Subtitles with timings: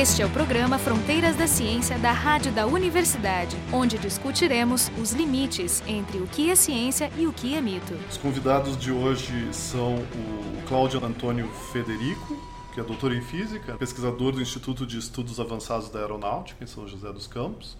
[0.00, 5.82] Este é o programa Fronteiras da Ciência da Rádio da Universidade, onde discutiremos os limites
[5.86, 7.92] entre o que é ciência e o que é mito.
[8.08, 12.34] Os convidados de hoje são o Cláudio Antônio Federico,
[12.72, 16.88] que é doutor em física, pesquisador do Instituto de Estudos Avançados da Aeronáutica em São
[16.88, 17.76] José dos Campos,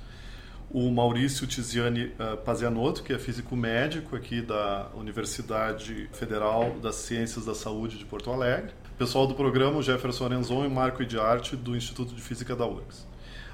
[0.70, 7.46] o Maurício Tiziani uh, Pazianotto, que é físico médico aqui da Universidade Federal das Ciências
[7.46, 12.14] da Saúde de Porto Alegre, pessoal do programa, Jefferson Arenzon e Marco Idiarte, do Instituto
[12.14, 13.08] de Física da URGS.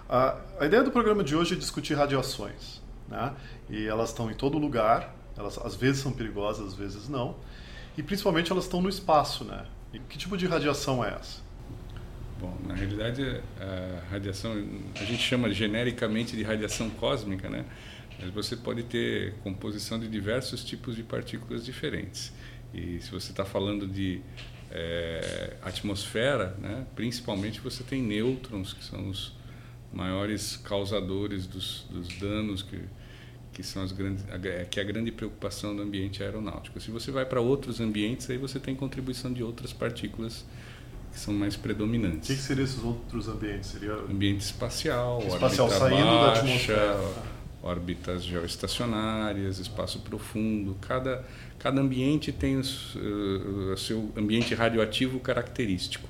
[0.09, 3.33] A, a ideia do programa de hoje é discutir radiações, né?
[3.71, 7.37] e elas estão em todo lugar, elas às vezes são perigosas, às vezes não,
[7.97, 9.45] e principalmente elas estão no espaço.
[9.45, 9.65] Né?
[9.93, 11.41] E que tipo de radiação é essa?
[12.41, 14.51] Bom, na realidade, a radiação,
[14.97, 17.65] a gente chama genericamente de radiação cósmica, né?
[18.19, 22.33] Mas você pode ter composição de diversos tipos de partículas diferentes.
[22.75, 24.21] E se você está falando de
[24.71, 29.33] é, atmosfera, né, principalmente você tem nêutrons, que são os
[29.93, 32.81] maiores causadores dos, dos danos que,
[33.53, 34.25] que são as grandes
[34.71, 36.79] que é a grande preocupação do ambiente aeronáutico.
[36.81, 40.45] Se você vai para outros ambientes, aí você tem contribuição de outras partículas
[41.13, 42.29] que são mais predominantes.
[42.29, 43.71] O que, que seriam esses outros ambientes?
[43.71, 46.99] Seria ambiente espacial, espacial saindo baixa, da atmosfera,
[47.67, 50.77] órbitas geoestacionárias, espaço profundo.
[50.81, 51.25] Cada
[51.59, 56.09] cada ambiente tem o uh, seu ambiente radioativo característico.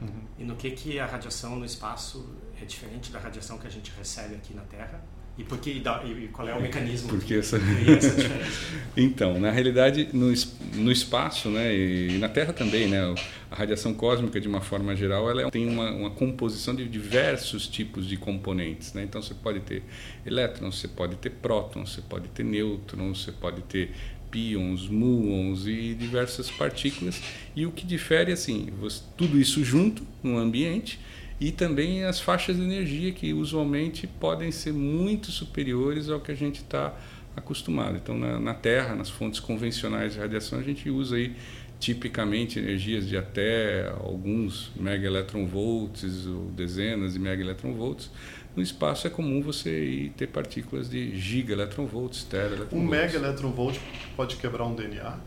[0.00, 0.08] Uhum.
[0.38, 2.26] E no que que a radiação no espaço
[2.60, 5.00] é diferente da radiação que a gente recebe aqui na Terra?
[5.40, 7.56] E, por que, e qual é o mecanismo Porque essa...
[7.56, 8.62] essa diferença?
[8.94, 10.30] então, na realidade, no,
[10.74, 13.14] no espaço né, e na Terra também, né,
[13.50, 18.06] a radiação cósmica, de uma forma geral, ela tem uma, uma composição de diversos tipos
[18.06, 18.92] de componentes.
[18.92, 19.02] Né?
[19.02, 19.82] Então, você pode ter
[20.26, 23.92] elétrons, você pode ter prótons, você pode ter nêutrons, você pode ter
[24.30, 27.20] pions, muons e diversas partículas.
[27.56, 28.68] E o que difere, assim,
[29.16, 31.00] tudo isso junto no ambiente
[31.40, 36.34] e também as faixas de energia que usualmente podem ser muito superiores ao que a
[36.34, 36.94] gente está
[37.34, 37.96] acostumado.
[37.96, 41.34] Então, na, na, Terra, nas fontes convencionais de radiação, a gente usa aí
[41.78, 48.10] tipicamente energias de até alguns megaelectronvolts ou dezenas de megaelectronvolts
[48.54, 52.74] no espaço é comum você ter partículas de gigaelectronvolts, teraelectronvolts.
[52.74, 53.78] Um megaelectronvolt
[54.16, 55.18] pode quebrar um DNA?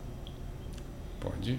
[1.23, 1.57] Pode.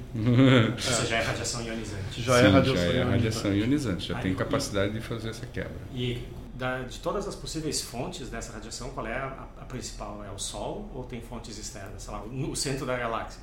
[0.79, 2.23] Isso já é radiação ionizante.
[2.23, 3.11] Já Sim, é radiação, já é ionizante.
[3.11, 4.09] radiação ionizante.
[4.09, 5.73] Já Aí, tem capacidade de fazer essa quebra.
[5.95, 6.23] E
[6.55, 10.23] da, de todas as possíveis fontes dessa radiação, qual é a, a, principal?
[10.23, 12.03] É o Sol ou tem fontes externas?
[12.03, 13.41] Sei lá, no centro da galáxia.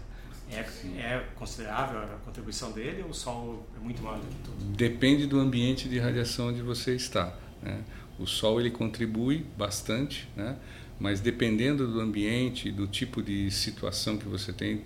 [0.51, 0.59] É,
[0.99, 4.63] é, considerável a contribuição dele ou o Sol é muito maior do que tudo?
[4.75, 7.33] Depende do ambiente de radiação onde você está.
[7.63, 7.81] Né?
[8.19, 10.57] O sol ele contribui bastante, né?
[10.99, 14.83] mas dependendo do ambiente, do tipo de situação que você tem,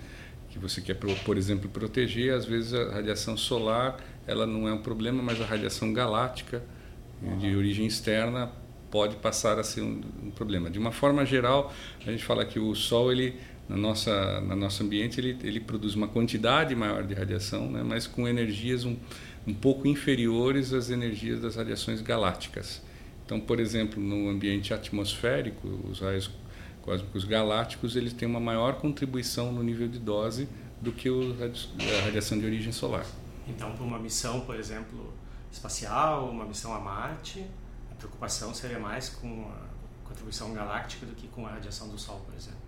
[0.55, 4.77] que você quer, por exemplo, proteger, às vezes a radiação solar ela não é um
[4.77, 6.63] problema, mas a radiação galáctica
[7.21, 7.37] uhum.
[7.37, 8.49] de origem externa
[8.89, 10.69] pode passar a ser um, um, problema.
[10.69, 11.73] De uma forma geral,
[12.07, 13.35] a gente fala que o Sol ele
[13.67, 17.83] na nossa na nosso ambiente ele, ele produz uma quantidade maior de radiação, né?
[17.83, 18.95] mas com energias um,
[19.45, 22.81] um pouco inferiores às energias das radiações galácticas.
[23.25, 26.29] Então, por exemplo, no ambiente atmosférico, os raios
[26.85, 30.47] cósmicos galácticos eles têm uma maior contribuição no nível de dose
[30.79, 33.05] do que a radiação de origem solar.
[33.47, 35.11] Então, para uma missão, por exemplo,
[35.51, 37.43] espacial, uma missão a Marte,
[37.91, 42.21] a preocupação seria mais com a contribuição galáctica do que com a radiação do Sol,
[42.25, 42.59] por exemplo.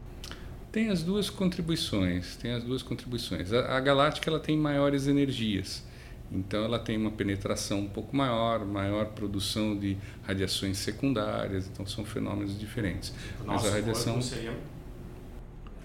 [0.71, 3.53] Tem as duas contribuições, tem as duas contribuições.
[3.53, 5.83] A, a galáctica ela tem maiores energias.
[6.31, 12.03] Então ela tem uma penetração um pouco maior, maior produção de radiações secundárias, então são
[12.03, 13.13] fenômenos diferentes.
[13.45, 14.53] Mas a radiação seria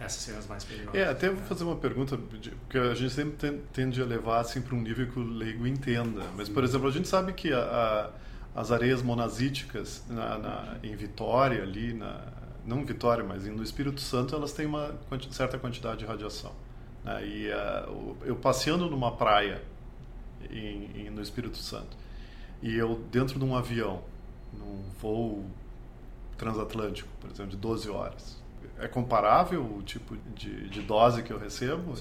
[0.04, 1.00] essas seriam as mais perigosas.
[1.00, 4.74] É, até vou fazer uma pergunta, porque a gente sempre tende a levar assim para
[4.74, 6.22] um nível que o leigo entenda.
[6.36, 8.10] Mas, por exemplo, a gente sabe que a,
[8.54, 12.20] a, as areias monazíticas na, na, em Vitória, ali, na,
[12.66, 14.92] não em Vitória, mas no Espírito Santo, elas têm uma
[15.30, 16.52] certa quantidade de radiação.
[17.04, 17.24] Né?
[17.24, 19.62] E uh, eu passeando numa praia
[20.50, 21.96] em, em, no Espírito Santo.
[22.62, 24.02] E eu, dentro de um avião,
[24.52, 25.44] num voo
[26.36, 28.42] transatlântico, por exemplo, de 12 horas,
[28.80, 31.94] é comparável o tipo de, de dose que eu recebo?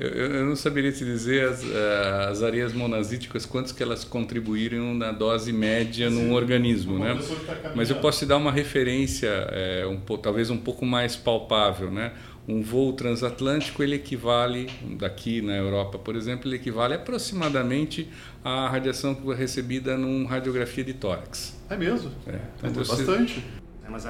[0.00, 4.94] Eu, eu, não saberia te dizer as, eh, as areias monazíticas, quantos que elas contribuíram
[4.94, 7.16] na dose média Sim, num organismo, né?
[7.46, 11.90] Tá Mas eu posso te dar uma referência, é, um, talvez um pouco mais palpável,
[11.90, 12.12] né?
[12.46, 14.68] Um voo transatlântico ele equivale
[14.98, 18.08] daqui na Europa por exemplo ele equivale aproximadamente
[18.44, 21.58] à radiação que foi recebida numa radiografia de tórax.
[21.70, 22.10] É mesmo?
[22.26, 23.04] É, então é você...
[23.04, 23.44] bastante.
[23.86, 24.06] É, mas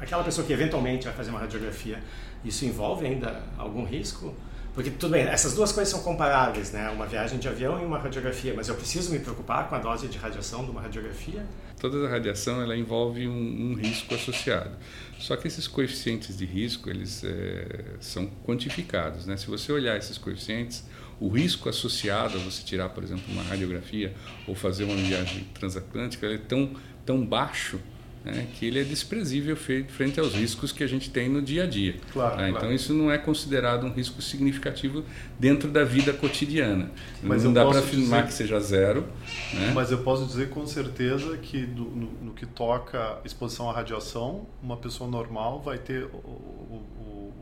[0.00, 1.98] aquela pessoa que eventualmente vai fazer uma radiografia
[2.44, 4.34] isso envolve ainda algum risco
[4.74, 6.88] Porque tudo bem, essas duas coisas são comparáveis, né?
[6.88, 10.08] Uma viagem de avião e uma radiografia, mas eu preciso me preocupar com a dose
[10.08, 11.44] de radiação de uma radiografia?
[11.78, 14.70] Toda a radiação ela envolve um, um risco associado.
[15.18, 19.36] Só que esses coeficientes de risco eles é, são quantificados, né?
[19.36, 20.84] Se você olhar esses coeficientes,
[21.20, 24.14] o risco associado a você tirar, por exemplo, uma radiografia
[24.48, 27.80] ou fazer uma viagem transatlântica é tão tão baixo
[28.24, 31.66] né, que ele é desprezível frente aos riscos que a gente tem no dia a
[31.66, 31.96] dia.
[32.12, 32.50] Claro, né?
[32.50, 32.56] claro.
[32.66, 35.04] Então isso não é considerado um risco significativo
[35.38, 36.90] dentro da vida cotidiana.
[37.22, 39.06] Mas não dá para afirmar dizer- que seja zero.
[39.54, 39.72] Né?
[39.74, 44.46] Mas eu posso dizer com certeza que do- no, no que toca exposição à radiação,
[44.62, 47.32] uma pessoa normal vai ter o- o- o-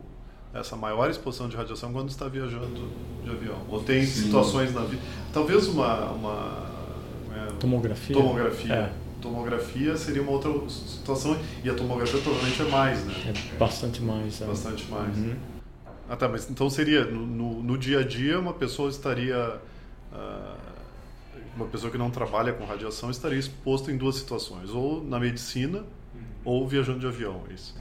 [0.58, 2.88] essa maior exposição de radiação quando está viajando
[3.22, 3.58] de avião.
[3.68, 4.22] Ou tem Sim.
[4.24, 5.02] situações na vida.
[5.32, 6.66] Talvez uma, uma
[7.36, 8.16] é, Tomografia?
[8.16, 8.74] tomografia.
[8.74, 9.09] É.
[9.20, 13.14] Tomografia seria uma outra situação e a tomografia provavelmente é mais, né?
[13.54, 14.40] É bastante mais.
[14.40, 14.46] é.
[14.46, 15.16] Bastante mais.
[15.16, 15.36] Uhum.
[16.08, 19.60] Ah, tá, mas então seria no, no, no dia a dia uma pessoa estaria
[20.12, 20.56] ah,
[21.56, 25.84] uma pessoa que não trabalha com radiação estaria exposta em duas situações, ou na medicina
[26.44, 27.74] ou viajando de avião, é isso.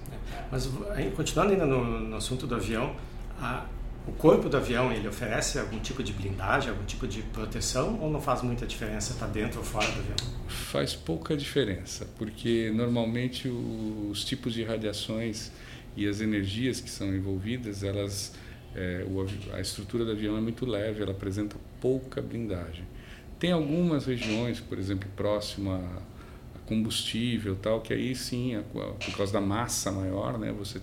[0.51, 0.69] Mas
[1.15, 2.93] continuando ainda no, no assunto do avião,
[3.41, 3.65] a-
[4.09, 8.09] o corpo do avião ele oferece algum tipo de blindagem, algum tipo de proteção ou
[8.09, 10.15] não faz muita diferença estar dentro ou fora do avião?
[10.47, 15.51] Faz pouca diferença, porque normalmente os tipos de radiações
[15.95, 18.33] e as energias que são envolvidas, elas,
[18.75, 19.05] é,
[19.53, 22.85] a estrutura do avião é muito leve, ela apresenta pouca blindagem.
[23.37, 26.01] Tem algumas regiões, por exemplo, próximo a,
[26.65, 30.79] combustível, tal, que aí sim, por causa da massa maior, né, você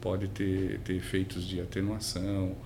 [0.00, 2.56] pode ter, ter efeitos de atenuação,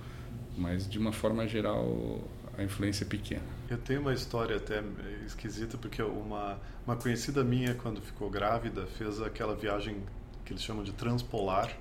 [0.57, 2.21] mas de uma forma geral
[2.57, 3.43] a influência é pequena.
[3.69, 4.83] Eu tenho uma história até
[5.25, 9.97] esquisita porque uma uma conhecida minha quando ficou grávida fez aquela viagem
[10.43, 11.71] que eles chamam de transpolar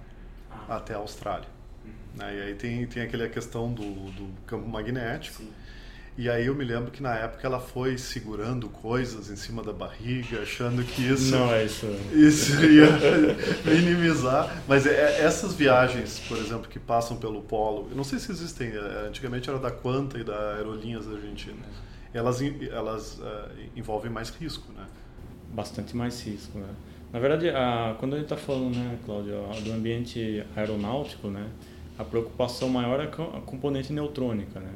[0.69, 1.49] até a Austrália.
[2.15, 2.37] Né?
[2.37, 5.43] E aí tem tem aquela questão do, do campo magnético.
[6.21, 9.73] E aí eu me lembro que na época ela foi segurando coisas em cima da
[9.73, 11.87] barriga, achando que isso Não, é isso.
[12.13, 12.85] isso ia
[13.65, 14.63] minimizar.
[14.69, 18.69] Mas é- essas viagens, por exemplo, que passam pelo polo, eu não sei se existem,
[18.69, 21.57] é, antigamente era da Quanta e da Aerolinhas da Argentina.
[22.13, 24.85] Elas, elas eh, envolvem mais risco, né?
[25.55, 26.69] Bastante mais risco, né?
[27.15, 31.47] Na verdade, a, quando a gente está falando, né, Cláudio, do ambiente aeronáutico, né,
[31.99, 34.71] a preocupação maior é a componente neutrônica, né?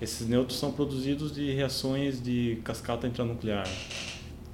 [0.00, 3.66] Esses nêutrons são produzidos de reações de cascata intranuclear,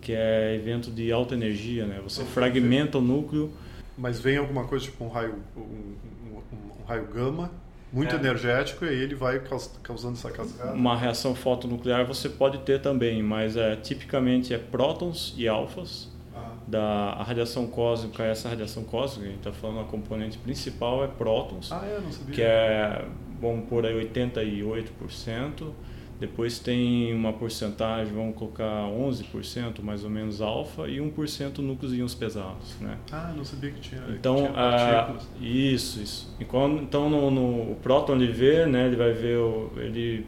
[0.00, 2.00] que é evento de alta energia, né?
[2.02, 3.50] Você fragmenta o núcleo
[3.98, 6.36] Mas vem alguma coisa tipo um raio, um, um-
[6.82, 7.50] um raio gama,
[7.90, 8.18] muito É.
[8.18, 10.72] energético, e aí ele vai caus- causando essa cascata.
[10.74, 16.10] Uma reação fotonuclear você pode ter também, mas é, tipicamente é prótons e alfas.
[16.34, 16.82] Ah, Da
[17.12, 21.72] a radiação cósmica, essa radiação cósmica, a gente está falando a componente principal é prótons,
[21.72, 22.34] ah, é, não sabia.
[22.34, 23.02] que é,
[23.40, 25.72] vamos por aí, 88%.
[26.18, 32.14] Depois tem uma porcentagem, vamos colocar 11% mais ou menos alfa e 1% núcleos íons
[32.14, 32.96] pesados, né?
[33.12, 36.34] Ah, não sabia que tinha, que Então, tinha ah, isso, isso.
[36.40, 40.24] Então, no, no- o próton ele vê, né, ele vai ver, o, ele,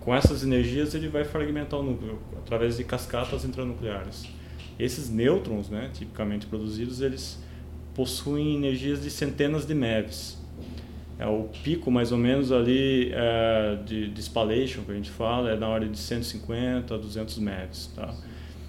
[0.00, 4.26] com essas energias, ele vai fragmentar o núcleo através de cascatas intranucleares.
[4.78, 7.42] Esses nêutrons, né, tipicamente produzidos, eles
[7.94, 10.38] possuem energias de centenas de MeVs.
[11.20, 15.50] É, o pico, mais ou menos, ali é, de, de spallation, que a gente fala,
[15.50, 17.92] é na ordem de 150 a 200 MeVs.
[17.94, 18.14] Tá?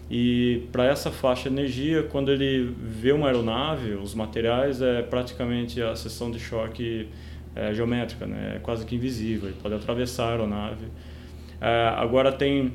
[0.10, 5.82] E para essa faixa de energia, quando ele vê uma aeronave, os materiais é praticamente
[5.82, 7.08] a seção de choque
[7.56, 8.56] é, geométrica, né?
[8.58, 10.88] é quase que invisível, ele pode atravessar a aeronave.
[11.62, 12.74] É, agora tem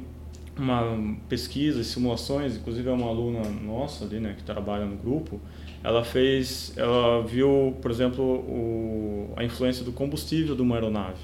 [0.57, 5.39] uma pesquisa simulações, inclusive é uma aluna nossa ali, né, que trabalha no grupo,
[5.87, 11.21] ela fez, ela viu, por exemplo, o, a influência do combustível de uma aeronave,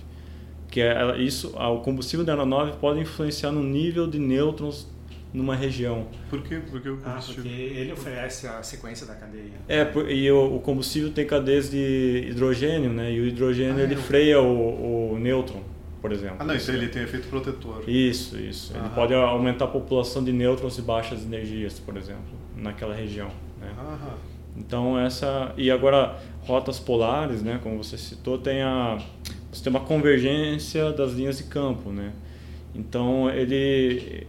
[0.70, 4.86] que é ela- isso, o combustível da aeronave pode influenciar no nível de nêutrons
[5.34, 6.06] numa região.
[6.30, 6.60] Por quê?
[6.70, 7.42] Porque o Ah, combustível...
[7.42, 9.50] porque ele oferece a sequência da cadeia.
[9.66, 13.10] É, por- e o, o combustível tem cadeias de hidrogênio, né?
[13.12, 13.96] E o hidrogênio Ah, ele é.
[13.96, 15.62] freia o, o nêutron,
[16.00, 16.36] por exemplo.
[16.38, 17.82] Ah, não, então ele tem efeito protetor.
[17.88, 18.72] Isso, isso.
[18.74, 18.94] Ele Aham.
[18.94, 23.30] pode aumentar a população de nêutrons de baixas energias, por exemplo, naquela região.
[23.60, 23.72] Né?
[23.78, 24.14] Aham.
[24.56, 28.98] Então essa e agora rotas polares, né, como você citou, tem a
[29.50, 32.12] você tem uma convergência das linhas de campo, né?
[32.74, 34.26] Então ele,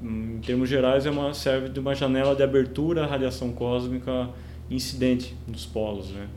[0.00, 4.30] em, termos gerais, é uma serve de uma janela de abertura à radiação cósmica
[4.70, 6.28] incidente nos polos, né?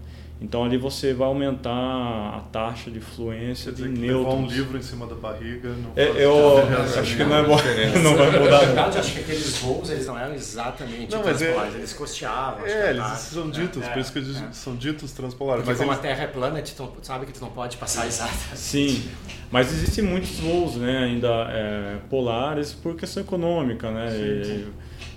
[0.42, 4.34] Então ali você vai aumentar a taxa de fluência de nêutrons.
[4.34, 6.58] um livro em cima da barriga não é, Eu
[7.00, 7.56] acho que não é bom,
[8.04, 8.52] não vai mudar.
[8.52, 12.66] Na verdade, acho que aqueles voos eles não eram exatamente não, transpolares, é, eles costeavam.
[12.66, 14.52] É, eles são ditos, é, por isso que eles é.
[14.52, 15.64] são ditos transpolares.
[15.64, 16.00] Porque mas como eles...
[16.00, 18.58] a Terra é plana, tu sabe que tu não pode passar exatamente.
[18.58, 19.10] Sim,
[19.50, 24.10] mas existem muitos voos né, ainda é, polares por questão econômica, né?
[24.12, 24.74] Sim, sim.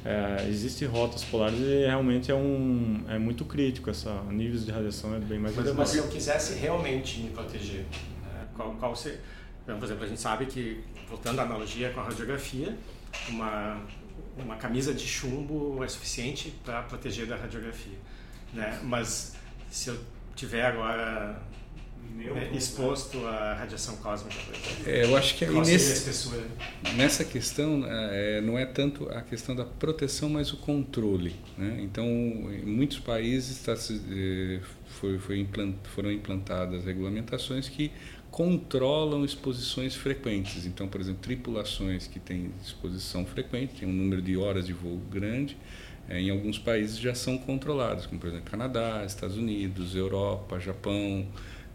[0.07, 5.17] É, Existem rotas polares e realmente é, um, é muito crítico, essa níveis de radiação
[5.17, 7.81] é bem mais Mas, mas se eu quisesse realmente me proteger,
[8.23, 9.19] né, qual, qual seria?
[9.65, 12.79] Por exemplo, a gente sabe que, voltando à analogia com a radiografia,
[13.29, 13.83] uma,
[14.37, 17.99] uma camisa de chumbo é suficiente para proteger da radiografia.
[18.53, 18.79] Né?
[18.85, 19.35] Mas
[19.69, 19.99] se eu
[20.37, 21.43] tiver agora
[22.57, 24.37] exposto à radiação cósmica.
[24.85, 26.31] É, eu acho que aí nesse,
[26.97, 31.37] nessa questão é, não é tanto a questão da proteção, mas o controle.
[31.57, 31.79] Né?
[31.83, 34.61] Então, em muitos países é,
[35.01, 37.93] foi, foi implant, foram implantadas regulamentações que
[38.31, 40.67] controlam exposições frequentes.
[40.67, 45.01] Então, por exemplo, tripulações que têm exposição frequente, tem um número de horas de voo
[45.11, 45.57] grande,
[46.09, 51.27] é, em alguns países já são controladas, como por exemplo Canadá, Estados Unidos, Europa, Japão.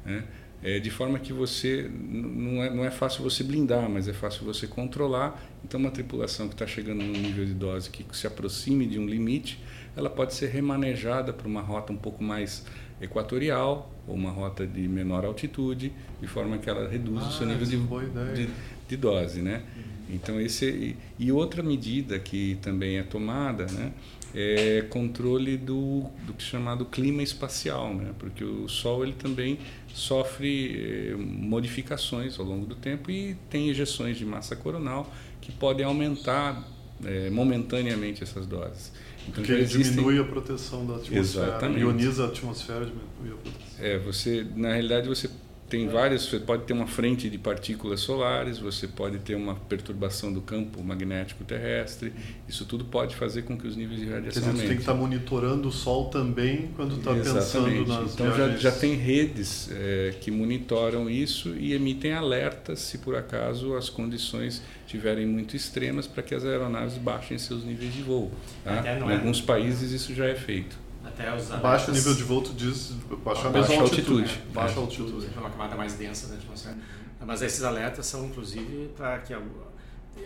[0.05, 0.23] Né?
[0.63, 4.45] É, de forma que você não é, não é fácil você blindar, mas é fácil
[4.45, 5.41] você controlar.
[5.65, 9.07] Então, uma tripulação que está chegando num nível de dose que se aproxime de um
[9.07, 9.59] limite,
[9.95, 12.63] ela pode ser remanejada para uma rota um pouco mais
[13.01, 15.91] equatorial ou uma rota de menor altitude,
[16.21, 18.49] de forma que ela reduz ah, o seu nível de, de,
[18.87, 19.63] de, dose, né?
[20.09, 23.91] Então esse e outra medida que também é tomada, né?
[24.33, 28.11] É controle do, do que é chamado clima espacial, né?
[28.17, 29.59] porque o Sol ele também
[29.93, 35.11] sofre eh, modificações ao longo do tempo e tem ejeções de massa coronal
[35.41, 36.65] que podem aumentar
[37.03, 38.93] eh, momentaneamente essas doses.
[39.27, 39.95] Então, Porque existem...
[39.95, 41.81] diminui a proteção da atmosfera, Exatamente.
[41.81, 43.85] ioniza a atmosfera, diminui a proteção.
[43.85, 45.29] É, você, na realidade você
[45.71, 50.31] tem várias, você pode ter uma frente de partículas solares, você pode ter uma perturbação
[50.31, 52.11] do campo magnético terrestre,
[52.45, 54.81] isso tudo pode fazer com que os níveis de radiação Quer dizer, você tem que
[54.81, 60.13] estar monitorando o Sol também quando está pensando nas Então já, já tem redes é,
[60.19, 66.21] que monitoram isso e emitem alertas se por acaso as condições estiverem muito extremas para
[66.21, 68.29] que as aeronaves baixem seus níveis de voo.
[68.65, 68.83] Tá?
[68.83, 70.90] Em é alguns países isso já é feito.
[71.03, 72.91] Até os Baixo nível de voo, tu diz
[73.24, 74.22] baixar a mesma altitude.
[74.22, 74.43] altitude.
[74.50, 74.53] É.
[74.53, 75.29] Baixa altitude.
[75.36, 76.77] É uma camada mais densa da atmosfera.
[77.25, 79.34] Mas esses alertas são, inclusive, para que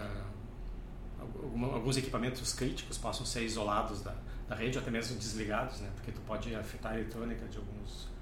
[1.74, 4.14] alguns equipamentos críticos possam ser isolados da,
[4.48, 5.90] da rede, ou até mesmo desligados, né?
[5.96, 8.14] porque tu pode afetar a eletrônica de alguns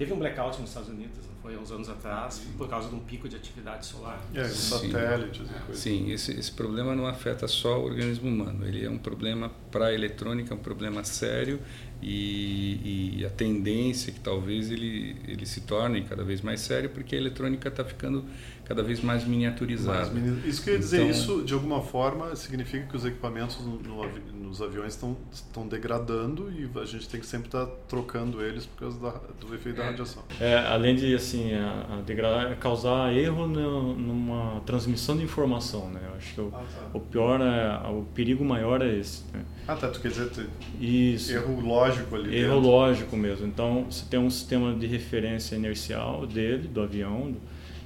[0.00, 1.58] Teve um blackout nos Estados Unidos, não foi?
[1.58, 4.18] Uns anos atrás, por causa de um pico de atividade solar.
[4.34, 5.76] É, satélites e coisas.
[5.76, 8.66] Sim, esse, esse problema não afeta só o organismo humano.
[8.66, 11.60] Ele é um problema para a eletrônica, é um problema sério
[12.02, 16.88] e, e, a tendência é que talvez ele, ele se torne cada vez mais sério
[16.88, 18.24] porque a eletrônica está ficando
[18.64, 20.10] cada vez mais miniaturizada.
[20.12, 24.08] Mais Isso quer dizer, então, isso de alguma forma significa que os equipamentos no, no,
[24.32, 28.64] nos aviões estão, estão degradando e a gente tem que sempre estar tá trocando eles
[28.64, 29.10] por causa da,
[29.40, 30.22] do efeito da radiação.
[30.40, 35.90] É, além de assim, a, a degradar, é causar erro no, numa transmissão de informação,
[35.90, 36.00] né?
[36.04, 36.90] Eu acho que o, ah, tá.
[36.94, 39.24] o pior, é, o perigo maior é esse.
[39.32, 39.44] Né?
[39.66, 39.88] Ah, tá.
[39.88, 40.48] Tu quer dizer
[40.80, 41.32] Isso.
[41.32, 42.70] erro lógico ali Erro dentro.
[42.70, 43.46] lógico mesmo.
[43.46, 47.34] Então, você tem um sistema de referência inercial dele, do avião,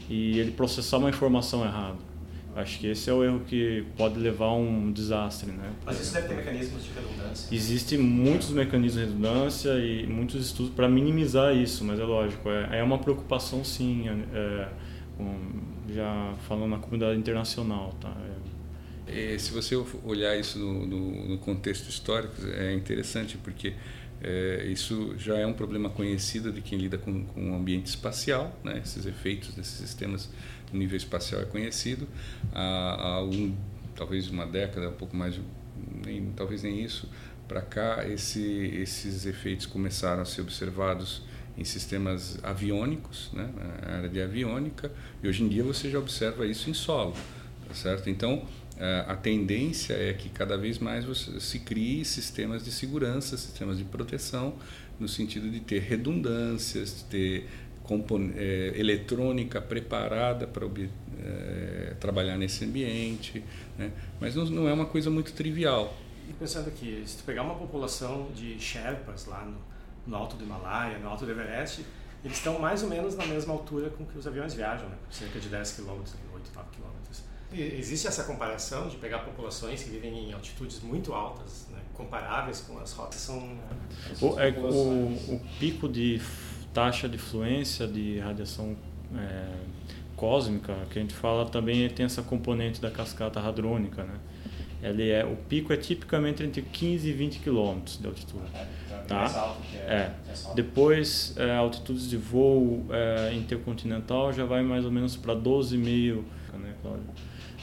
[0.09, 1.99] e ele processar uma informação errada.
[2.57, 5.73] Acho que esse é o erro que pode levar a um desastre, né?
[5.85, 7.55] Mas isso deve ter mecanismos de redundância.
[7.55, 12.79] Existem muitos mecanismos de redundância e muitos estudos para minimizar isso, mas é lógico, é,
[12.79, 14.69] é uma preocupação sim, é, é
[15.93, 18.09] já falando na comunidade internacional, tá?
[18.09, 18.54] É.
[19.39, 23.75] se você olhar isso no, no, no, contexto histórico, é interessante porque
[24.23, 28.59] é, isso já é um problema conhecido de quem lida com, com o ambiente espacial,
[28.65, 28.81] né?
[28.83, 30.31] esses efeitos desses sistemas
[30.73, 32.09] no nível espacial é conhecido.
[32.53, 33.55] Há, há um,
[33.95, 35.39] talvez uma década, um pouco mais,
[36.05, 37.09] nem, talvez nem isso,
[37.47, 41.23] para cá, esse, esses efeitos começaram a ser observados
[41.57, 43.49] em sistemas aviônicos, né?
[43.83, 44.91] na área de aviônica,
[45.23, 47.15] e hoje em dia você já observa isso em solo,
[47.69, 48.11] tá certo?
[48.11, 48.64] Então, é,
[49.07, 51.05] a tendência é que cada vez mais
[51.39, 54.55] se crie sistemas de segurança, sistemas de proteção,
[54.99, 57.49] no sentido de ter redundâncias, de ter
[58.37, 60.67] é, eletrônica preparada para
[61.23, 63.45] é, trabalhar nesse ambiente,
[63.79, 63.93] né?
[64.21, 65.95] mas não, não, é uma coisa muito trivial.
[66.29, 69.59] E pensando aqui, se tu pegar uma população de Sherpas lá no,
[70.07, 71.85] no alto do Himalaia, no alto do Everest,
[72.25, 74.97] eles estão mais ou menos na mesma altura com que os aviões viajam, né?
[75.11, 76.11] cerca de 10 km, 8,
[76.55, 77.34] 9 km.
[77.55, 82.79] Existe essa comparação de pegar populações que vivem em altitudes muito altas, né, comparáveis com
[82.79, 83.59] as rotas são.
[84.21, 86.21] O, é, o, o pico de
[86.73, 88.77] taxa de fluência de radiação
[89.17, 89.47] é,
[90.17, 94.19] cósmica que a gente fala também tem essa componente da cascata hadrônica, né?
[94.83, 98.45] Ele é o pico é tipicamente entre 15 e 20 quilômetros de altitude.
[99.09, 99.57] Tá?
[99.87, 100.11] É.
[100.55, 106.23] Depois, é, altitudes de voo é, intercontinental já vai mais ou menos para 12,5,
[106.59, 107.05] né, Cláudio?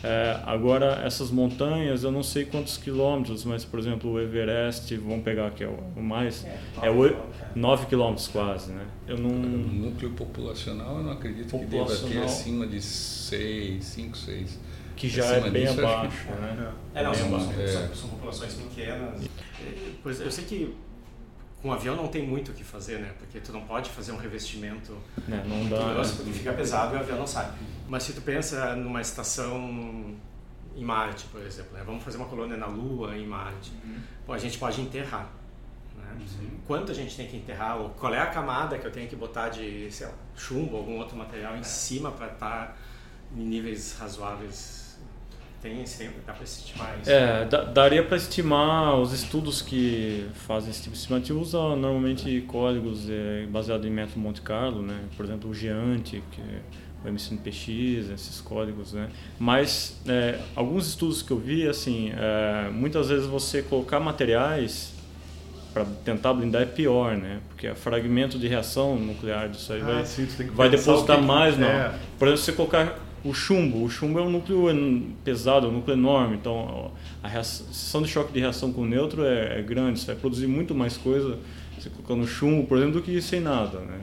[0.04, 5.24] É, agora, essas montanhas, eu não sei quantos quilômetros, mas, por exemplo, o Everest, vamos
[5.24, 6.90] pegar aqui, é o mais, é
[7.56, 8.86] 9 quilômetros quase, né?
[9.08, 9.30] Eu não...
[9.30, 14.60] O núcleo populacional, eu não acredito que deva ter acima de 6, 5, 6.
[14.96, 16.72] Que já é bem abaixo, né?
[16.94, 19.22] É, não, são, são, são, são populações pequenas.
[20.04, 20.76] Pois eu sei que
[21.62, 23.14] com um avião não tem muito o que fazer, né?
[23.20, 24.98] Porque tu não pode fazer um revestimento
[25.30, 27.52] é, não dá, grosso, porque fica pesado e o avião não sai.
[27.88, 30.16] Mas se tu pensa numa estação
[30.76, 31.84] em Marte, por exemplo, né?
[31.86, 34.00] vamos fazer uma colônia na Lua em Marte, uhum.
[34.26, 35.30] Bom, a gente pode enterrar.
[35.96, 36.18] Né?
[36.40, 36.50] Uhum.
[36.66, 37.78] Quanto a gente tem que enterrar?
[37.78, 40.98] Ou qual é a camada que eu tenho que botar de sei lá, chumbo, algum
[40.98, 42.76] outro material em cima para estar tá
[43.36, 44.81] em níveis razoáveis
[45.62, 47.10] tem tempo, dá para estimar isso?
[47.10, 53.08] É, daria para estimar os estudos que fazem esse tipo de estimativa usam normalmente códigos
[53.10, 55.00] é, baseados em método Monte Carlo, né?
[55.16, 56.62] Por exemplo, o Geante, que é
[57.04, 59.10] o MCNPX, esses códigos, né?
[59.40, 64.94] Mas é, alguns estudos que eu vi, assim, é, muitas vezes você colocar materiais
[65.74, 67.40] para tentar blindar é pior, né?
[67.50, 71.24] Porque é fragmento de reação nuclear disso aí ah, vai, sim, vai depositar que...
[71.24, 71.68] mais, não.
[71.68, 71.94] É.
[72.18, 73.84] Por exemplo, você colocar o chumbo.
[73.84, 74.68] O chumbo é um núcleo
[75.24, 79.60] pesado, um núcleo enorme, então a reação de choque de reação com o neutro é,
[79.60, 81.38] é grande, você vai produzir muito mais coisa
[81.82, 84.00] você colocando chumbo, por exemplo, do que sem nada, né?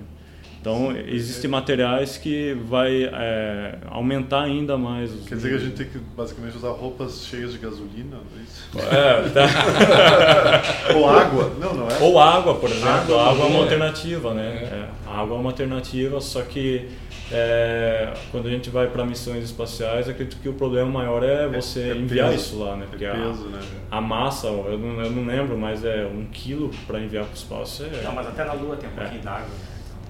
[0.60, 5.76] Então, existem materiais que vai é, aumentar ainda mais os Quer dizer que a gente
[5.76, 8.68] tem que basicamente usar roupas cheias de gasolina, não é isso?
[8.94, 10.94] É, tá.
[10.98, 11.52] Ou água.
[11.60, 11.98] Não, não é?
[12.00, 12.88] Ou água, por exemplo.
[12.88, 14.68] Água, a água é uma alternativa, né?
[14.72, 14.88] É.
[15.06, 16.88] A água é uma alternativa, só que
[17.30, 21.48] é, quando a gente vai para missões espaciais, acredito que o problema maior é, é
[21.48, 22.86] você é, enviar peso, isso lá, né?
[22.88, 23.60] Porque peso, a, né?
[23.90, 27.36] a, massa, eu não, eu não lembro, mas é um quilo para enviar para o
[27.36, 27.84] espaço.
[27.84, 29.48] É, não, mas até na Lua tem um pouquinho d'água.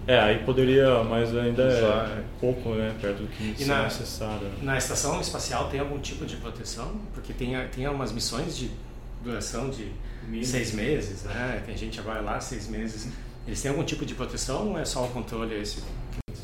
[0.08, 4.48] É, aí poderia, mas ainda é, pouco, né, perto do que na, necessário.
[4.62, 6.98] Na estação espacial tem algum tipo de proteção?
[7.12, 8.70] Porque tem, tem algumas missões de
[9.22, 9.92] duração de
[10.46, 11.62] seis meses, né?
[11.66, 13.08] Tem gente agora lá seis meses.
[13.46, 15.82] Eles têm algum tipo de proteção ou é só o controle esse?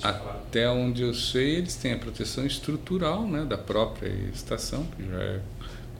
[0.02, 5.22] Até onde eu sei, eles têm a proteção estrutural né, da própria estação, que já
[5.22, 5.40] é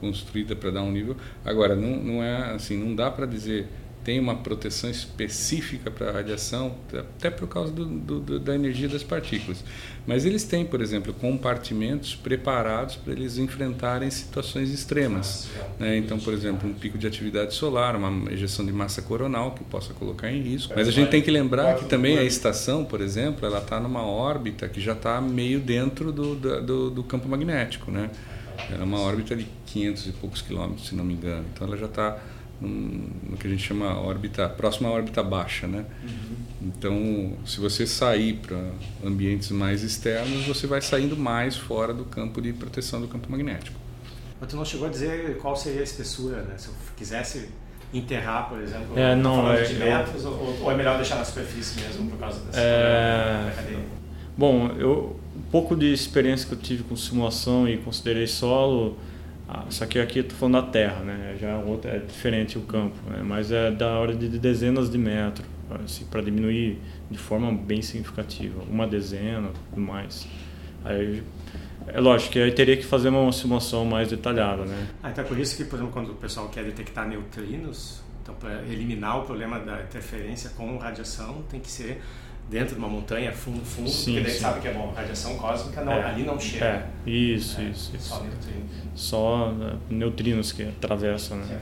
[0.01, 1.17] construída para dar um nível.
[1.43, 3.69] Agora, não, não é assim, não dá para dizer
[4.05, 9.03] tem uma proteção específica para a radiação, até por causa do, do, da energia das
[9.03, 9.65] partículas.
[10.07, 15.49] Mas eles têm, por exemplo, compartimentos preparados para eles enfrentarem situações extremas.
[15.79, 15.97] Né?
[15.97, 19.95] Então, por exemplo, um pico de atividade solar, uma ejeção de massa coronal que possa
[19.95, 20.75] colocar em risco.
[20.77, 24.03] Mas a gente tem que lembrar que também a estação, por exemplo, ela está numa
[24.03, 27.91] órbita que já está meio dentro do, do, do campo magnético.
[27.91, 28.11] Né?
[28.79, 31.47] É uma órbita de 500 e poucos quilômetros, se não me engano.
[31.53, 32.19] Então, ela já está
[32.61, 35.85] no que a gente chama órbita próxima à órbita baixa, né?
[36.03, 36.37] Uhum.
[36.63, 38.59] Então, se você sair para
[39.05, 43.79] ambientes mais externos, você vai saindo mais fora do campo de proteção do campo magnético.
[44.41, 46.55] Mas tu não chegou a dizer qual seria a espessura, né?
[46.57, 47.49] Se eu quisesse
[47.93, 50.31] enterrar, por exemplo, é, não, é, de metros, eu...
[50.31, 53.53] ou, ou, é melhor deixar na superfície mesmo por causa dessa é...
[54.37, 58.97] Bom, eu um pouco de experiência que eu tive com simulação e considerei solo
[59.49, 61.37] ah, só que aqui estou falando da terra, né?
[61.39, 63.23] Já é, é diferente o campo, né?
[63.23, 65.47] mas é da hora de dezenas de metros,
[65.85, 66.81] assim, para diminuir
[67.11, 70.27] de forma bem significativa, uma dezena, tudo mais.
[70.85, 71.23] Aí,
[71.89, 74.89] é lógico que aí teria que fazer uma simulação mais detalhada, né?
[75.03, 78.35] Ah, então é por isso que, por exemplo, quando o pessoal quer detectar neutrinos, então
[78.35, 82.01] para eliminar o problema da interferência com radiação, tem que ser
[82.49, 84.41] dentro de uma montanha, fundo, fundo, sim, porque daí sim.
[84.41, 86.65] sabe que é bom, radiação cósmica não, é, ali não chega.
[86.65, 88.09] É, isso, é, isso, isso.
[88.09, 88.71] Só neutrinos.
[88.95, 91.61] Só né, neutrinos que atravessam, né?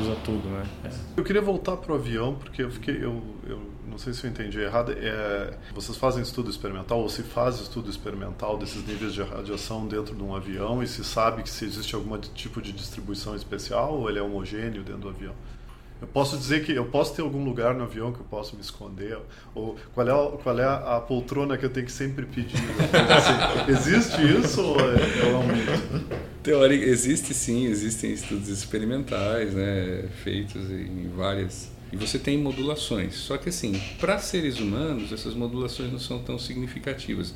[0.00, 0.64] Usa tudo, né?
[0.84, 0.90] É.
[1.16, 4.30] Eu queria voltar para o avião, porque eu fiquei, eu, eu não sei se eu
[4.30, 9.22] entendi errado, é, vocês fazem estudo experimental, ou se faz estudo experimental desses níveis de
[9.22, 13.34] radiação dentro de um avião, e se sabe que se existe algum tipo de distribuição
[13.34, 15.34] especial, ou ele é homogêneo dentro do avião?
[16.00, 18.62] Eu posso dizer que eu posso ter algum lugar no avião que eu posso me
[18.62, 19.18] esconder?
[19.54, 22.58] Ou qual é, qual é a, poltrona que eu tenho que sempre pedir?
[23.10, 26.18] Assim, existe isso ou é, é um mito?
[26.42, 33.14] Teórica, existe sim, existem estudos experimentais né, feitos em várias E você tem modulações.
[33.14, 37.32] Só que assim, para seres humanos, essas modulações não são tão significativas.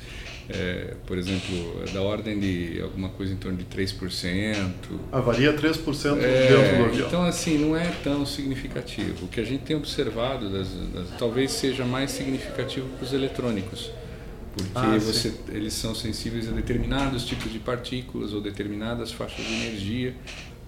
[0.49, 4.71] É, por exemplo, da ordem de alguma coisa em torno de 3%.
[5.11, 7.07] Ah, varia 3% É, dentro do avião.
[7.07, 9.25] então, assim, não é tão significativo.
[9.25, 13.89] O que a gente tem observado, das, das- talvez seja mais significativo para os eletrônicos.
[14.55, 19.51] Porque Ah, você, eles são sensíveis a determinados tipos de partículas ou determinadas faixas de
[19.51, 20.13] energia,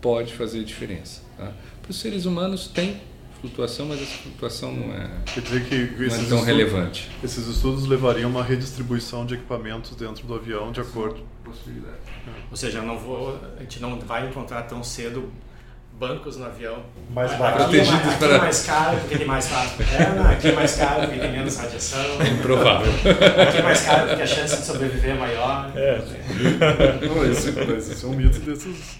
[0.02, 1.22] pode fazer diferença.
[1.38, 1.52] Tá?
[1.84, 3.00] Para os seres humanos tem
[3.48, 7.12] flutuação, mas essa flutuação não é, Quer dizer que não é esses, tão estudos, relevante.
[7.24, 11.24] esses estudos levariam a uma redistribuição de equipamentos dentro do avião de acordo.
[11.44, 11.96] Possibilidade.
[12.50, 15.32] Ou seja, vou, a gente não vai encontrar tão cedo
[15.98, 16.84] bancos no avião.
[17.14, 17.62] Mais Aqui barato.
[17.64, 20.52] é mais- Protegidos aqui para- é mais caro porque tem mais fácil perna, aqui é
[20.52, 22.06] mais caro porque tem menos radiação,
[22.42, 22.92] Provável.
[23.48, 25.72] aqui é mais caro porque a chance de sobreviver é maior.
[25.76, 26.02] É,
[27.08, 27.50] Não, esse,
[27.92, 29.00] esse é um mito desses,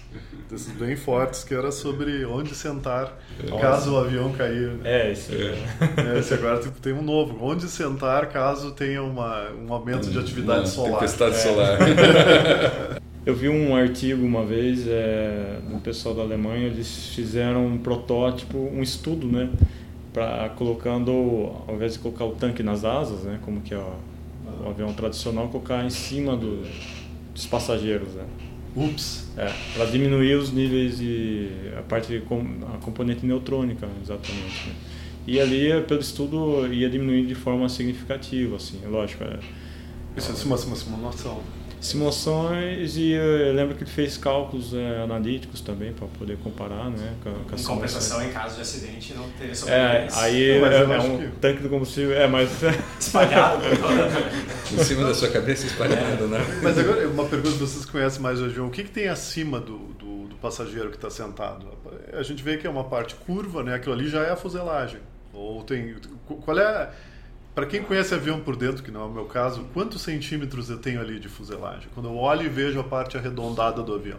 [0.50, 3.18] desses bem fortes que era sobre onde sentar
[3.60, 4.70] caso o avião cair.
[4.72, 5.08] né?
[5.08, 5.32] é isso.
[5.32, 7.36] É, Esse agora tipo, tem um novo.
[7.40, 10.92] Onde sentar caso tenha uma, um aumento de atividade Uma solar.
[11.00, 11.38] Tempestade É.
[11.38, 11.78] solar.
[13.26, 18.56] Eu vi um artigo uma vez é, do pessoal da Alemanha, eles fizeram um protótipo,
[18.56, 19.50] um estudo, né,
[20.12, 21.10] para colocando,
[21.66, 23.94] ao invés de colocar o tanque nas asas, né, como que é o,
[24.64, 26.62] o avião tradicional, colocar em cima do,
[27.34, 28.22] dos passageiros, né,
[28.76, 29.26] Ups.
[29.36, 34.68] é, para diminuir os níveis de a parte de com, a componente neutrônica, exatamente.
[34.68, 34.74] Né.
[35.26, 39.24] E ali, pelo estudo, ia diminuir de forma significativa, assim, lógico.
[39.24, 39.38] É,
[40.16, 41.42] Isso é uma, uma simulação.
[41.80, 47.14] Simulações e eu lembro que ele fez cálculos é, analíticos também para poder comparar, né,
[47.22, 51.18] com, com as compensação em caso de acidente não ter É, aí é, é um
[51.18, 52.50] que- tanque do combustível, é, mas
[52.98, 53.62] espalhado
[54.72, 56.38] em cima da sua cabeça espalhado, né?
[56.62, 58.66] Mas agora, uma pergunta, vocês conhecem mais o avião.
[58.66, 61.66] O que, que tem acima do, do, do passageiro que está sentado?
[62.12, 63.74] A gente vê que é uma parte curva, né?
[63.74, 65.00] Aquilo ali já é a fuselagem.
[65.32, 65.94] Ou tem...
[66.26, 66.90] Qual é...
[67.56, 70.76] Para quem conhece avião por dentro, que não é o meu caso, quantos centímetros eu
[70.76, 71.88] tenho ali de fuselagem?
[71.94, 74.18] Quando eu olho e vejo a parte arredondada do avião.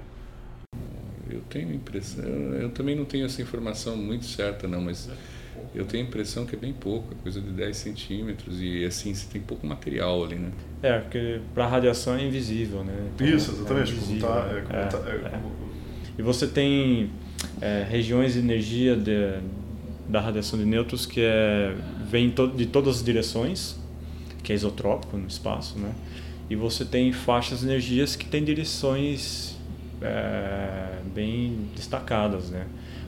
[1.29, 5.07] Eu tenho a impressão, eu também não tenho essa informação muito certa não, mas
[5.75, 9.13] eu tenho a impressão que é bem pouco, é coisa de 10 centímetros e assim,
[9.13, 10.51] você tem pouco material ali, né?
[10.81, 13.11] é, porque para radiação é invisível, né?
[13.13, 13.91] Então, Isso, exatamente.
[13.91, 14.57] É como invisível, tá, né?
[14.57, 15.29] é, como É, tá- é é.
[15.29, 15.51] como-
[16.17, 17.11] E você tem
[17.61, 19.39] é, regiões de energia de,
[20.07, 21.75] da radiação de nêutrons que é,
[22.09, 23.77] vem de todas as direções,
[24.43, 25.93] que é isotrópico no espaço, né?
[26.49, 29.57] E você tem faixas de energias que têm direções
[30.01, 32.65] é, bem destacadas, né?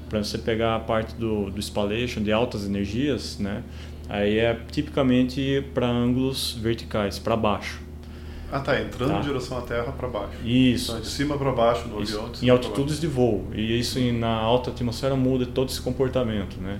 [0.10, 3.64] Para você pegar a parte do, do spallation, de altas energias, né?
[4.10, 7.88] Aí é tipicamente para ângulos verticais, para baixo.
[8.52, 8.80] Ah, tá.
[8.82, 9.20] Entrando Tá.
[9.20, 10.34] em direção à Terra para baixo.
[10.46, 10.92] Isso.
[10.92, 12.32] Então, de cima para baixo no Isso, avião.
[12.32, 13.48] de em altitudes de voo.
[13.54, 16.80] E isso na alta atmosfera muda todo esse comportamento, né?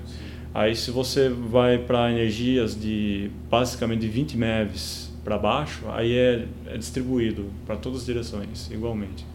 [0.54, 6.46] Aí se você vai para energias de basicamente de 20 MeVs para baixo, aí é,
[6.66, 9.26] é distribuído para todas as direções igualmente.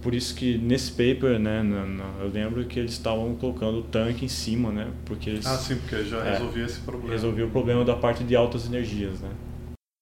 [0.00, 3.82] Por isso que nesse paper, né, na- na- eu lembro que eles estavam colocando o
[3.82, 4.88] tanque em cima, né?
[5.04, 6.32] Porque eles Ah, sim, porque já É.
[6.32, 7.12] resolvia esse problema.
[7.12, 9.28] resolviam o problema da parte de altas energias, né?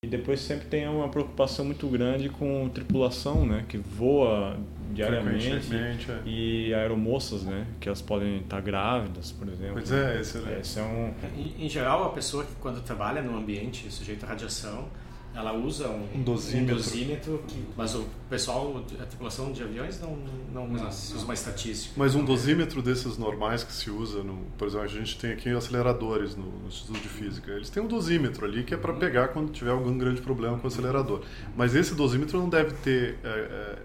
[0.03, 4.57] E depois sempre tem uma preocupação muito grande com tripulação, né, que voa
[4.95, 6.23] diariamente é.
[6.25, 9.75] e aeromoças, né, que elas podem estar grávidas, por exemplo.
[9.75, 13.21] Pois é, esse é- Esse é um Em, em geral, a pessoa que quando trabalha
[13.21, 14.89] no ambiente sujeito à radiação,
[15.35, 16.75] ela usa um, Um dosímetro.
[16.77, 20.17] dosímetro, que- mas o pessoal, a tripulação de aviões não,
[20.53, 21.95] não, não usa uma estatística.
[21.97, 25.49] Mas um dosímetro desses normais que se usa, no, por exemplo, a gente tem aqui
[25.51, 27.53] aceleradores no, no Instituto de Física.
[27.53, 30.65] Eles têm um dosímetro ali que é para pegar quando tiver algum grande problema com
[30.65, 31.23] o acelerador.
[31.57, 33.29] Mas esse dosímetro não deve ter, é,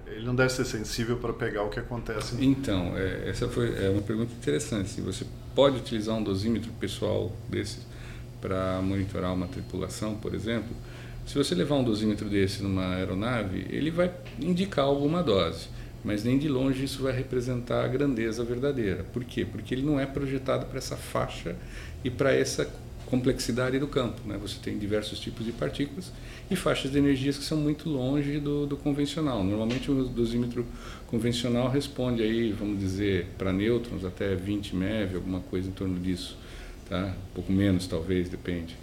[0.08, 2.36] é, ele não deve ser sensível para pegar o que acontece.
[2.43, 4.89] Então, é, essa foi é uma pergunta interessante.
[4.89, 7.86] Se você pode utilizar um dosímetro pessoal desses
[8.41, 10.75] para monitorar uma tripulação, por exemplo,
[11.25, 15.67] se você levar um dosímetro desse numa aeronave, ele vai indicar alguma dose,
[16.03, 19.03] mas nem de longe isso vai representar a grandeza verdadeira.
[19.11, 19.43] Por quê?
[19.43, 21.55] Porque ele não é projetado para essa faixa
[22.03, 22.69] e para essa
[23.07, 24.21] complexidade do campo.
[24.25, 24.38] Né?
[24.41, 26.11] Você tem diversos tipos de partículas
[26.49, 29.43] e faixas de energias que são muito longe do, do convencional.
[29.43, 30.65] Normalmente o dosímetro
[31.07, 36.38] convencional responde aí, vamos dizer, para nêutrons até 20 MeV, alguma coisa em torno disso,
[36.88, 37.15] tá?
[37.31, 38.75] Um pouco menos talvez, depende.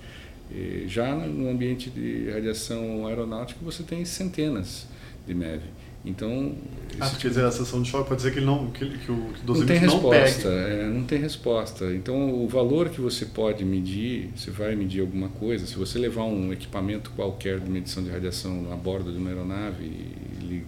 [0.87, 4.87] Já no ambiente de radiação aeronáutica você tem centenas
[5.27, 5.63] de MeV.
[6.05, 6.57] Então,
[6.99, 8.99] Ah, quer dizer, a sessão de choque pode dizer que, ele não, que, que o
[8.99, 10.81] que o não tem dosímetro não, resposta, pegue.
[10.81, 11.95] é, não tem resposta.
[11.95, 16.25] Então, o valor que você pode medir, você vai medir alguma coisa, se você levar
[16.25, 20.65] um equipamento qualquer de medição de radiação a bordo de uma aeronave e, e-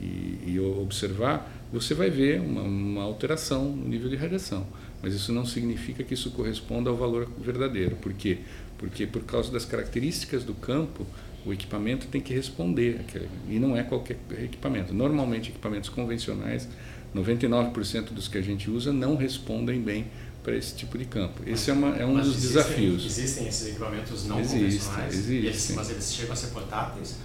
[0.00, 4.66] e e observar, você vai ver uma, uma alteração no nível de radiação.
[5.02, 7.94] Mas isso não significa que isso corresponda ao valor verdadeiro.
[7.96, 8.38] Por quê?
[8.78, 11.04] Porque por causa das características do campo,
[11.44, 13.00] o equipamento tem que responder.
[13.48, 14.94] E não é qualquer equipamento.
[14.94, 16.68] Normalmente, equipamentos convencionais,
[17.14, 20.06] 99% dos que a gente usa não respondem bem
[20.42, 21.42] para esse tipo de campo.
[21.46, 23.04] Esse é, uma, é um mas dos existem, desafios.
[23.04, 25.14] Existem esses equipamentos não existem, convencionais?
[25.14, 25.36] Existem.
[25.36, 27.16] Eles, mas eles chegam a ser portáteis?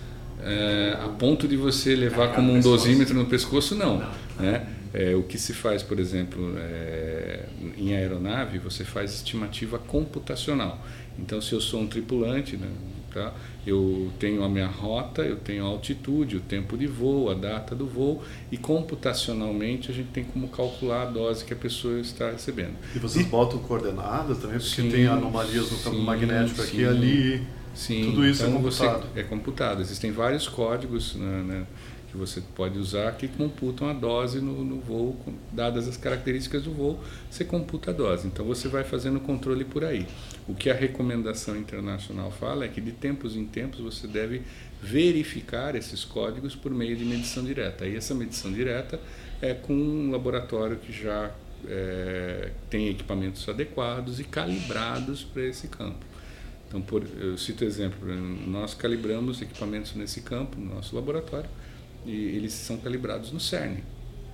[0.42, 4.00] É, a ponto de você levar como um dosímetro no pescoço, não.
[4.00, 4.12] não.
[4.40, 4.68] Né?
[4.94, 10.80] É, o que se faz, por exemplo, é, em aeronave, você faz estimativa computacional.
[11.18, 12.68] Então, se eu sou um tripulante, né,
[13.12, 13.34] tá?
[13.66, 17.76] eu tenho a minha rota, eu tenho a altitude, o tempo de voo, a data
[17.76, 22.32] do voo, e computacionalmente a gente tem como calcular a dose que a pessoa está
[22.32, 22.76] recebendo.
[22.96, 26.82] E vocês e, botam coordenadas também, porque sim, tem anomalias no campo sim, magnético aqui
[26.82, 27.44] e ali.
[27.74, 29.08] Sim, tudo isso é então é computado.
[29.16, 29.82] É computado.
[29.82, 31.66] Existem vários códigos né, né,
[32.14, 35.18] que você pode usar que computam a dose no, no voo,
[35.52, 38.28] dadas as características do voo, você computa a dose.
[38.28, 40.06] Então você vai fazendo o controle por aí.
[40.48, 44.44] O que a recomendação internacional fala é que de tempos em tempos você deve
[44.80, 47.88] verificar esses códigos por meio de medição direta.
[47.88, 49.00] E essa medição direta
[49.42, 51.32] é com um laboratório que já
[51.68, 56.06] é, tem equipamentos adequados e calibrados para esse campo.
[56.68, 58.08] Então, por, eu cito exemplo,
[58.48, 61.50] nós calibramos equipamentos nesse campo, no nosso laboratório,
[62.06, 63.78] e eles são calibrados no CERN,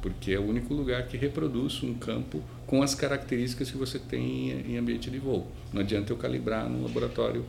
[0.01, 4.51] porque é o único lugar que reproduz um campo com as características que você tem
[4.67, 5.47] em ambiente de voo.
[5.73, 7.45] Não adianta eu calibrar no laboratório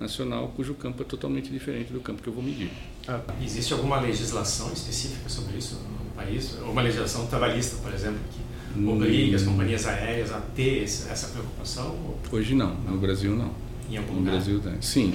[0.00, 2.70] nacional, cujo campo é totalmente diferente do campo que eu vou medir.
[3.06, 6.56] Ah, existe alguma legislação específica sobre isso no país?
[6.60, 9.36] Uma legislação trabalhista, por exemplo, que obriga hum.
[9.36, 12.16] as companhias aéreas a ter essa preocupação?
[12.30, 13.52] Hoje não, no Brasil não.
[13.90, 14.32] Em algum no lugar?
[14.32, 15.12] Brasil, sim.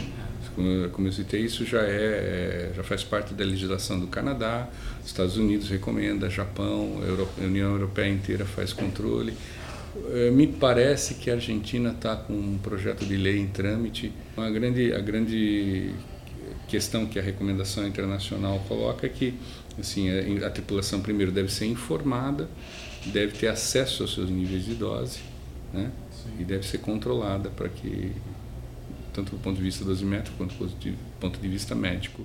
[0.57, 4.67] Como, como eu citei, isso já é, já faz parte da legislação do Canadá,
[5.05, 6.99] Estados Unidos recomenda, Japão,
[7.37, 9.35] União Europeia inteira faz controle.
[10.09, 14.11] Eh, me parece que a Argentina está com um projeto de lei em trâmite.
[14.35, 15.93] A grande, a grande
[16.67, 19.35] questão que a recomendação internacional coloca é que
[19.79, 22.49] assim, a, a tripulação, primeiro, deve ser informada,
[23.05, 25.19] deve ter acesso aos seus níveis de dose
[25.71, 25.91] né?
[26.39, 28.11] e deve ser controlada para que
[29.17, 32.23] tanto do ponto de vista dosimétrico quanto do ponto de vista médico.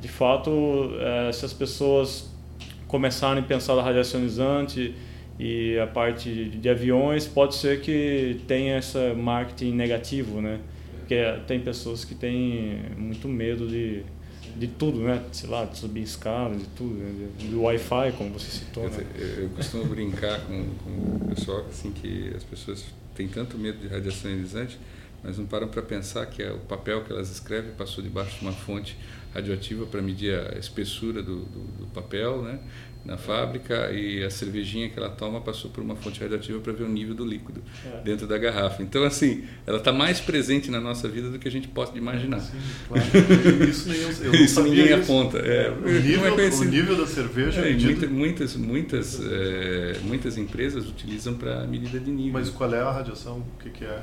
[0.00, 0.50] De fato,
[0.98, 2.28] é, se as pessoas
[2.88, 4.94] começarem a pensar na radiacionizante
[5.38, 10.58] e a parte de aviões, pode ser que tenha esse marketing negativo, né?
[10.98, 11.16] Porque
[11.46, 14.02] tem pessoas que têm muito medo de,
[14.56, 15.22] de tudo, né?
[15.30, 17.28] Sei lá, de subir escada, de tudo, né?
[17.48, 18.88] do Wi-Fi, como você citou.
[18.88, 19.04] Né?
[19.38, 23.86] Eu, costumo brincar com, com o pessoal assim que as pessoas têm tanto medo de
[23.86, 24.78] radiação ionizante
[25.24, 28.42] mas não param para pensar que é o papel que elas escrevem passou debaixo de
[28.42, 28.96] uma fonte
[29.34, 32.60] radioativa para medir a espessura do, do, do, papel né,
[33.04, 36.84] na fábrica e a cervejinha que ela toma passou por uma fonte radioativa para ver
[36.84, 38.00] o nível do líquido é.
[38.02, 38.82] dentro da garrafa.
[38.82, 42.40] Então, assim, ela está mais presente na nossa vida do que a gente possa imaginar.
[42.40, 43.04] Sim, claro.
[43.68, 44.94] Isso, nem eu, eu isso ninguém isso.
[44.94, 45.38] aponta.
[45.38, 48.08] É, o, nível, é o, nível, da cerveja é, medido...
[48.08, 49.20] muitas, muitas,
[50.02, 52.34] muitas empresas utilizam para medida de nível.
[52.34, 53.38] Mas qual é a radiação?
[53.38, 54.00] O que, que é?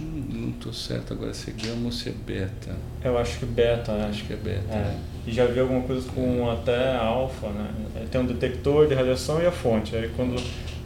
[0.00, 2.74] Hum, não estou certo agora se é gama ou se é beta.
[3.04, 4.06] Eu acho que beta, né?
[4.08, 4.74] Acho que é beta.
[4.74, 4.96] É.
[5.26, 7.70] E já vi alguma coisa com até alfa, né?
[8.10, 9.94] Tem um detector de radiação e a fonte.
[9.94, 10.42] Aí quando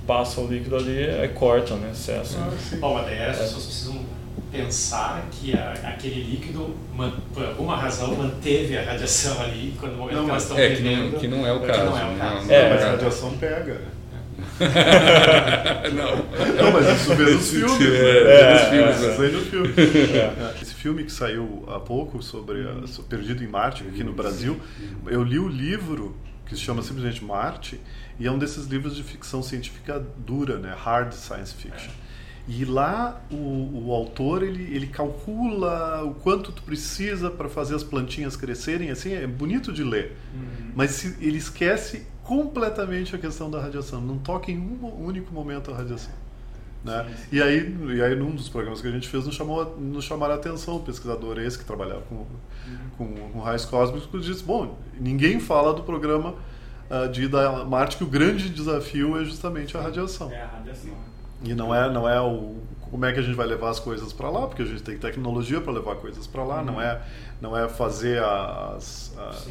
[0.07, 1.91] passa o líquido ali, aí corta, né?
[1.93, 2.37] Excesso.
[2.39, 4.05] Ah, Bom, mas daí as pessoas precisam
[4.53, 6.75] pensar que a, aquele líquido,
[7.33, 10.75] por alguma razão, manteve a radiação ali quando o momento não, que elas estão é,
[10.75, 11.85] que não, que não é o caso.
[11.85, 12.47] Não é o caso.
[12.47, 13.96] Não, é, mas a radiação pega.
[15.95, 16.17] não.
[16.55, 17.81] não, mas isso vê nos filmes.
[17.81, 19.75] É, é, nos filmes, é, no filme.
[19.79, 20.55] É.
[20.63, 24.61] Esse filme que saiu há pouco sobre a, Perdido em Marte, aqui no Brasil,
[25.07, 26.17] eu li o livro
[26.47, 27.81] que se chama simplesmente Marte,
[28.19, 30.75] e é um desses livros de ficção científica dura, né?
[30.79, 31.91] Hard science fiction.
[32.49, 37.83] E lá o, o autor ele, ele calcula o quanto tu precisa para fazer as
[37.83, 40.17] plantinhas crescerem, assim é bonito de ler.
[40.33, 40.71] Uhum.
[40.77, 45.71] Mas se, ele esquece completamente a questão da radiação, não toca em um único momento
[45.71, 46.13] a radiação.
[46.85, 47.05] Né?
[47.05, 47.37] Sim, sim.
[47.37, 50.35] E, aí, e aí, num dos programas que a gente fez, nos, chamou, nos chamaram
[50.35, 52.27] a atenção, o pesquisador esse que trabalhava com, uhum.
[52.99, 56.35] com, com raios cósmicos, disse: Bom, ninguém fala do programa
[56.91, 60.31] uh, de da Marte, que o grande desafio é justamente a radiação.
[60.31, 60.93] É a radiação.
[61.45, 62.57] E não é, não é o
[62.91, 64.97] como é que a gente vai levar as coisas para lá, porque a gente tem
[64.97, 66.65] tecnologia para levar coisas para lá, uhum.
[66.65, 67.03] não é
[67.41, 69.49] não é fazer as, as,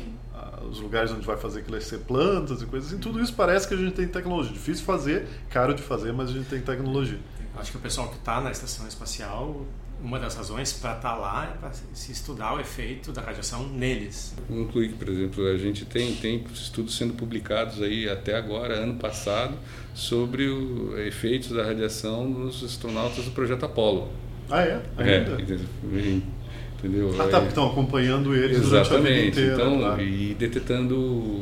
[0.70, 3.00] os lugares onde vai fazer crescer plantas e coisas assim.
[3.00, 4.52] Tudo isso parece que a gente tem tecnologia.
[4.52, 7.20] Difícil fazer, caro de fazer, mas a gente tem tecnologia.
[7.56, 9.66] Acho que o pessoal que está na estação espacial
[10.04, 13.68] uma das razões para estar tá lá é para se estudar o efeito da radiação
[13.68, 14.36] neles.
[14.72, 19.58] Que, por exemplo, a gente tem, tem estudos sendo publicados aí até agora, ano passado,
[19.94, 24.10] sobre os efeitos da radiação nos astronautas do projeto Apollo.
[24.50, 24.82] Ah, é?
[24.98, 25.38] Ainda?
[25.42, 26.22] É,
[26.78, 27.16] entendeu?
[27.20, 28.90] Ah, tá, estão acompanhando eles Exatamente.
[28.90, 29.54] durante a vida inteira.
[29.54, 30.04] Então, tá?
[30.04, 31.42] e detectando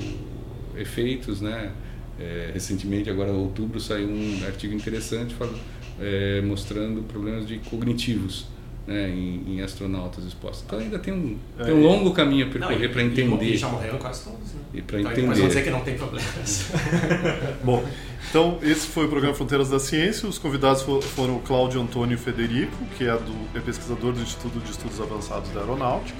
[0.78, 1.72] efeitos, né?
[2.20, 5.60] É, recentemente, agora em outubro, saiu um artigo interessante falando,
[6.00, 8.48] é, mostrando problemas de cognitivos
[8.86, 10.64] né, em, em, astronautas expostos.
[10.66, 13.46] Então ainda tem um, é, tem um longo caminho a percorrer para entender.
[13.46, 14.54] E já morreram quase todos.
[14.54, 14.62] Né?
[14.74, 15.28] E para então, entender.
[15.28, 16.72] Mas vão dizer que não tem problemas.
[17.64, 17.84] Bom,
[18.30, 20.28] então esse foi o programa Fronteiras da Ciência.
[20.28, 24.72] Os convidados foram o Cláudio Antônio Federico, que é, do, é pesquisador do Instituto de
[24.72, 26.18] Estudos Avançados da Aeronáutica,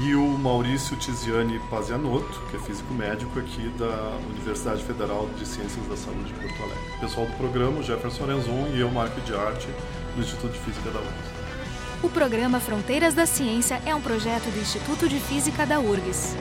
[0.00, 5.84] e o Maurício Tiziani Pazianotto, que é físico médico aqui da Universidade Federal de Ciências
[5.88, 7.00] da Saúde de Porto Alegre.
[7.00, 9.68] Pessoal do programa, Jefferson Arenzon e eu, Marco de Arte,
[10.14, 11.38] do Instituto de Física da UFRGS.
[12.00, 16.36] O programa Fronteiras da Ciência é um projeto do Instituto de Física da URGS.